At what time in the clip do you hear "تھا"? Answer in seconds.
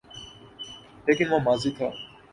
1.77-1.89